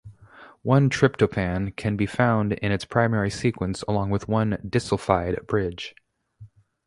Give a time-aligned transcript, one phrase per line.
[0.63, 5.93] One tryptophan can be found in its primary sequence along with one disulfide bridge.